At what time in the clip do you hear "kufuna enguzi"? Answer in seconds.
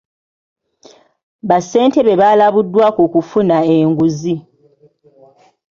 3.13-4.35